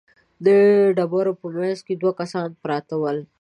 د 0.45 0.47
ډبرو 0.97 1.33
په 1.39 1.47
مينځ 1.55 1.79
کې 1.87 1.93
دوه 2.01 2.13
کسان 2.19 2.47
پراته 2.63 2.95
ول. 3.01 3.17